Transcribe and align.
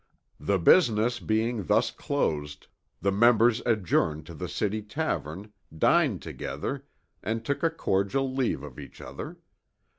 The 0.39 0.57
business 0.57 1.19
being 1.19 1.65
thus 1.67 1.91
closed, 1.91 2.65
the 3.03 3.11
Members 3.11 3.61
adjourned 3.67 4.25
to 4.25 4.33
the 4.33 4.49
City 4.49 4.81
Tavern, 4.81 5.53
dined 5.77 6.23
together 6.23 6.85
and 7.21 7.45
took 7.45 7.61
a 7.61 7.69
cordial 7.69 8.33
leave 8.33 8.63
of 8.63 8.79
each 8.79 8.99
other. 8.99 9.37